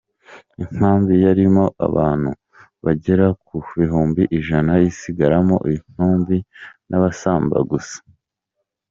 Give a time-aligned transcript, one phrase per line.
[0.63, 2.29] Inkambi yarimo abantu
[2.83, 6.37] bagera ku bihumbi ijana isigaramo intumbi
[6.89, 7.97] n’abasambaga gusa.